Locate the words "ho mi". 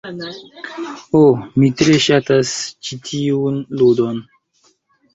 1.11-1.69